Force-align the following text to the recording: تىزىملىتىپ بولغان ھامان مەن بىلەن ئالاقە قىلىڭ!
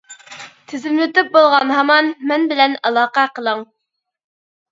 تىزىملىتىپ 0.71 1.27
بولغان 1.35 1.73
ھامان 1.75 2.09
مەن 2.31 2.47
بىلەن 2.53 2.75
ئالاقە 2.89 3.27
قىلىڭ! 3.35 3.61